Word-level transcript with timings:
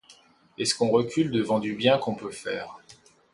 Est-ce 0.57 0.73
qu’on 0.73 0.89
recule 0.89 1.29
devant 1.29 1.59
du 1.59 1.73
bien 1.75 1.99
qu’on 1.99 2.15
peut 2.15 2.31
faire? 2.31 2.79